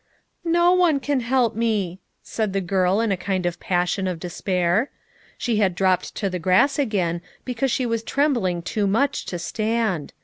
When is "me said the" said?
1.55-2.59